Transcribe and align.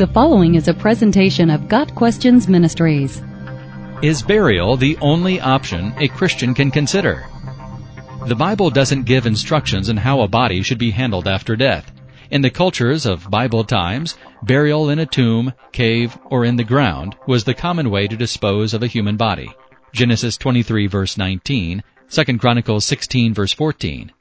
The 0.00 0.06
following 0.06 0.54
is 0.54 0.66
a 0.66 0.72
presentation 0.72 1.50
of 1.50 1.68
Got 1.68 1.94
Questions 1.94 2.48
Ministries. 2.48 3.20
Is 4.00 4.22
burial 4.22 4.78
the 4.78 4.96
only 5.02 5.38
option 5.42 5.92
a 5.98 6.08
Christian 6.08 6.54
can 6.54 6.70
consider? 6.70 7.26
The 8.26 8.34
Bible 8.34 8.70
doesn't 8.70 9.02
give 9.02 9.26
instructions 9.26 9.90
on 9.90 9.98
how 9.98 10.22
a 10.22 10.26
body 10.26 10.62
should 10.62 10.78
be 10.78 10.90
handled 10.90 11.28
after 11.28 11.54
death. 11.54 11.92
In 12.30 12.40
the 12.40 12.48
cultures 12.48 13.04
of 13.04 13.30
Bible 13.30 13.62
times, 13.62 14.16
burial 14.42 14.88
in 14.88 15.00
a 15.00 15.04
tomb, 15.04 15.52
cave, 15.70 16.16
or 16.24 16.46
in 16.46 16.56
the 16.56 16.64
ground 16.64 17.14
was 17.26 17.44
the 17.44 17.52
common 17.52 17.90
way 17.90 18.08
to 18.08 18.16
dispose 18.16 18.72
of 18.72 18.82
a 18.82 18.86
human 18.86 19.18
body. 19.18 19.50
Genesis 19.92 20.38
23 20.38 20.86
verse 20.86 21.18
19, 21.18 21.82
2 22.08 22.38
Chronicles 22.38 22.86
16 22.86 23.34
verse 23.34 23.52
14. 23.52 24.12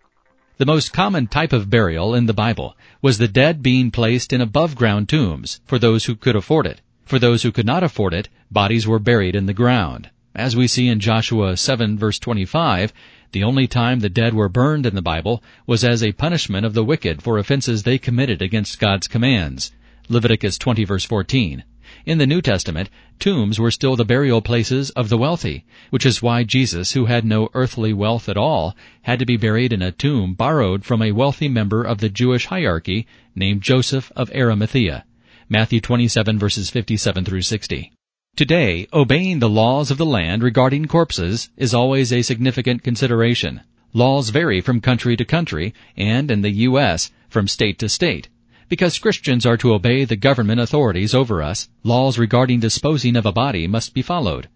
The 0.60 0.66
most 0.66 0.92
common 0.92 1.28
type 1.28 1.54
of 1.54 1.70
burial 1.70 2.14
in 2.14 2.26
the 2.26 2.34
Bible 2.34 2.76
was 3.02 3.18
the 3.18 3.30
dead 3.30 3.64
being 3.64 3.92
placed 3.92 4.34
in 4.34 4.42
above 4.42 4.76
ground 4.76 5.08
tombs 5.08 5.62
for 5.66 5.80
those 5.80 6.04
who 6.04 6.18
could 6.18 6.36
afford 6.36 6.68
it. 6.68 6.82
For 7.06 7.18
those 7.18 7.44
who 7.44 7.54
could 7.54 7.66
not 7.66 7.82
afford 7.82 8.14
it, 8.14 8.28
bodies 8.52 8.86
were 8.86 9.00
buried 9.00 9.38
in 9.38 9.46
the 9.46 9.54
ground. 9.54 10.10
As 10.36 10.58
we 10.58 10.68
see 10.68 10.90
in 10.90 11.00
Joshua 11.00 11.56
7 11.56 11.98
verse 11.98 12.20
25, 12.20 12.92
the 13.32 13.42
only 13.42 13.68
time 13.68 14.02
the 14.02 14.10
dead 14.10 14.34
were 14.34 14.50
burned 14.50 14.86
in 14.86 14.96
the 14.96 15.02
Bible 15.02 15.42
was 15.66 15.86
as 15.86 16.04
a 16.04 16.12
punishment 16.12 16.66
of 16.66 16.74
the 16.74 16.84
wicked 16.84 17.22
for 17.22 17.38
offenses 17.38 17.84
they 17.84 17.98
committed 17.98 18.42
against 18.42 18.82
God's 18.82 19.08
commands. 19.08 19.72
Leviticus 20.10 20.58
20 20.58 20.84
verse 20.84 21.06
14. 21.06 21.64
In 22.06 22.20
the 22.20 22.28
New 22.28 22.40
Testament, 22.40 22.88
tombs 23.18 23.58
were 23.58 23.72
still 23.72 23.96
the 23.96 24.06
burial 24.06 24.42
places 24.42 24.92
of 24.92 25.10
the 25.10 25.18
wealthy, 25.18 25.66
which 25.90 26.06
is 26.06 26.22
why 26.22 26.44
Jesus, 26.44 26.92
who 26.92 27.06
had 27.06 27.26
no 27.26 27.50
earthly 27.56 27.94
wealth 27.94 28.30
at 28.30 28.38
all, 28.38 28.76
had 29.02 29.18
to 29.18 29.26
be 29.26 29.38
buried 29.38 29.74
in 29.74 29.82
a 29.82 29.92
tomb 29.92 30.36
borrowed 30.36 30.86
from 30.86 31.02
a 31.02 31.14
wealthy 31.14 31.48
member 31.48 31.84
of 31.84 31.98
the 31.98 32.08
Jewish 32.10 32.46
hierarchy 32.46 33.08
named 33.36 33.64
Joseph 33.64 34.12
of 34.16 34.32
Arimathea. 34.36 35.04
Matthew 35.50 35.82
27 35.82 36.38
verses 36.38 36.70
57 36.70 37.26
through 37.26 37.42
60. 37.42 37.92
Today, 38.36 38.88
obeying 38.94 39.40
the 39.40 39.50
laws 39.50 39.90
of 39.90 39.98
the 39.98 40.06
land 40.06 40.44
regarding 40.44 40.86
corpses 40.86 41.50
is 41.58 41.74
always 41.74 42.14
a 42.14 42.22
significant 42.22 42.84
consideration. 42.84 43.62
Laws 43.94 44.30
vary 44.30 44.62
from 44.62 44.80
country 44.80 45.18
to 45.18 45.26
country, 45.26 45.74
and 45.98 46.30
in 46.30 46.42
the 46.42 46.52
U.S., 46.52 47.10
from 47.28 47.48
state 47.48 47.80
to 47.80 47.90
state. 47.90 48.30
Because 48.70 49.00
Christians 49.00 49.48
are 49.48 49.58
to 49.58 49.74
obey 49.74 50.06
the 50.06 50.16
government 50.16 50.62
authorities 50.62 51.16
over 51.16 51.42
us, 51.42 51.68
laws 51.84 52.20
regarding 52.20 52.60
disposing 52.60 53.16
of 53.16 53.26
a 53.26 53.32
body 53.32 53.66
must 53.66 53.96
be 53.96 54.04
followed. 54.04 54.48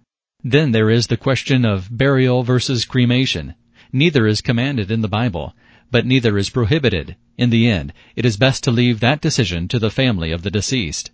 Then 0.43 0.71
there 0.71 0.91
is 0.91 1.07
the 1.07 1.17
question 1.17 1.65
of 1.65 1.89
burial 1.89 2.43
versus 2.43 2.85
cremation. 2.85 3.55
Neither 3.91 4.27
is 4.27 4.41
commanded 4.41 4.91
in 4.91 5.01
the 5.01 5.07
Bible, 5.07 5.55
but 5.89 6.05
neither 6.05 6.37
is 6.37 6.51
prohibited. 6.51 7.15
In 7.39 7.49
the 7.49 7.67
end, 7.67 7.91
it 8.15 8.23
is 8.23 8.37
best 8.37 8.63
to 8.65 8.71
leave 8.71 8.99
that 8.99 9.19
decision 9.19 9.67
to 9.69 9.79
the 9.79 9.89
family 9.89 10.31
of 10.31 10.43
the 10.43 10.51
deceased. 10.51 11.09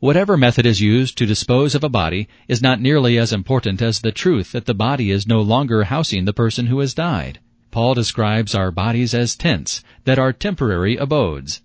Whatever 0.00 0.36
method 0.36 0.66
is 0.66 0.80
used 0.80 1.16
to 1.18 1.26
dispose 1.26 1.74
of 1.74 1.82
a 1.82 1.88
body 1.88 2.28
is 2.48 2.60
not 2.60 2.82
nearly 2.82 3.16
as 3.16 3.32
important 3.32 3.80
as 3.80 4.00
the 4.00 4.12
truth 4.12 4.52
that 4.52 4.66
the 4.66 4.74
body 4.74 5.10
is 5.10 5.26
no 5.26 5.40
longer 5.40 5.84
housing 5.84 6.26
the 6.26 6.34
person 6.34 6.66
who 6.66 6.80
has 6.80 6.92
died. 6.92 7.38
Paul 7.70 7.94
describes 7.94 8.54
our 8.54 8.70
bodies 8.70 9.14
as 9.14 9.36
tents 9.36 9.82
that 10.04 10.18
are 10.18 10.34
temporary 10.34 10.96
abodes. 10.98 11.62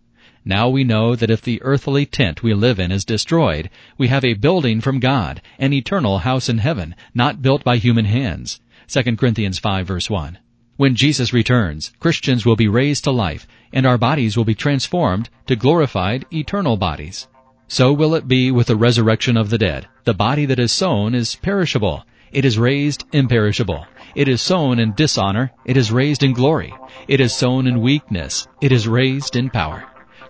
Now 0.49 0.69
we 0.69 0.85
know 0.85 1.13
that 1.13 1.29
if 1.29 1.41
the 1.41 1.61
earthly 1.61 2.05
tent 2.05 2.41
we 2.41 2.53
live 2.53 2.79
in 2.79 2.89
is 2.89 3.03
destroyed, 3.03 3.69
we 3.97 4.07
have 4.07 4.23
a 4.23 4.33
building 4.33 4.79
from 4.79 5.01
God, 5.01 5.41
an 5.59 5.73
eternal 5.73 6.19
house 6.19 6.47
in 6.47 6.59
heaven, 6.59 6.95
not 7.13 7.41
built 7.41 7.65
by 7.65 7.75
human 7.75 8.05
hands. 8.05 8.61
2 8.87 9.17
Corinthians 9.17 9.59
5 9.59 9.85
verse 9.85 10.09
1. 10.09 10.37
When 10.77 10.95
Jesus 10.95 11.33
returns, 11.33 11.91
Christians 11.99 12.45
will 12.45 12.55
be 12.55 12.69
raised 12.69 13.03
to 13.03 13.11
life, 13.11 13.45
and 13.73 13.85
our 13.85 13.97
bodies 13.97 14.37
will 14.37 14.45
be 14.45 14.55
transformed 14.55 15.29
to 15.47 15.57
glorified, 15.57 16.23
eternal 16.31 16.77
bodies. 16.77 17.27
So 17.67 17.91
will 17.91 18.15
it 18.15 18.29
be 18.29 18.49
with 18.49 18.67
the 18.67 18.77
resurrection 18.77 19.35
of 19.35 19.49
the 19.49 19.57
dead. 19.57 19.89
The 20.05 20.13
body 20.13 20.45
that 20.45 20.59
is 20.59 20.71
sown 20.71 21.13
is 21.13 21.35
perishable. 21.35 22.05
It 22.31 22.45
is 22.45 22.57
raised 22.57 23.03
imperishable. 23.11 23.85
It 24.15 24.29
is 24.29 24.41
sown 24.41 24.79
in 24.79 24.93
dishonor. 24.93 25.51
It 25.65 25.75
is 25.75 25.91
raised 25.91 26.23
in 26.23 26.31
glory. 26.31 26.73
It 27.09 27.19
is 27.19 27.35
sown 27.35 27.67
in 27.67 27.81
weakness. 27.81 28.47
It 28.61 28.71
is 28.71 28.87
raised 28.87 29.35
in 29.35 29.49
power. 29.49 29.83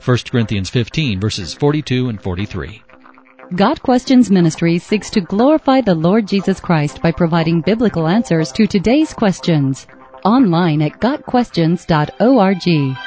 1 0.04 0.18
Corinthians 0.32 0.70
15 0.70 1.20
verses 1.20 1.54
42 1.54 2.10
and 2.10 2.22
43. 2.22 2.82
Got 3.56 3.82
Questions 3.82 4.30
Ministry 4.30 4.78
seeks 4.78 5.10
to 5.12 5.22
glorify 5.22 5.80
the 5.80 5.96
Lord 5.96 6.28
Jesus 6.28 6.60
Christ 6.60 7.02
by 7.02 7.12
providing 7.12 7.62
biblical 7.62 8.08
answers 8.08 8.52
to 8.52 8.68
today's 8.68 9.14
questions. 9.14 9.88
Online 10.26 10.82
at 10.82 11.00
GotQuestions.org. 11.00 12.98